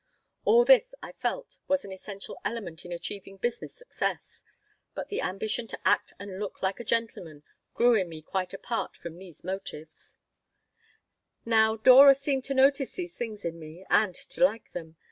All 0.45 0.65
this, 0.65 0.95
I 1.03 1.11
felt, 1.11 1.59
was 1.67 1.85
an 1.85 1.91
essential 1.91 2.39
element 2.43 2.83
in 2.85 2.91
achieving 2.91 3.37
business 3.37 3.75
success; 3.75 4.43
but 4.95 5.09
the 5.09 5.21
ambition 5.21 5.67
to 5.67 5.87
act 5.87 6.13
and 6.17 6.39
look 6.39 6.63
like 6.63 6.79
a 6.79 6.83
gentleman 6.83 7.43
grew 7.75 7.93
in 7.93 8.09
me 8.09 8.23
quite 8.23 8.51
apart 8.51 8.97
from 8.97 9.19
these 9.19 9.43
motives 9.43 10.17
Now, 11.45 11.75
Dora 11.77 12.15
seemed 12.15 12.45
to 12.45 12.55
notice 12.55 12.93
these 12.95 13.13
things 13.15 13.45
in 13.45 13.59
me, 13.59 13.85
and 13.91 14.15
to 14.15 14.43
like 14.43 14.71
them. 14.71 14.95